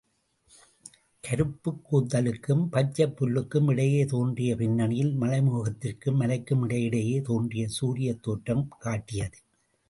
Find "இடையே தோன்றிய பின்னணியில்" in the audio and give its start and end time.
3.71-5.21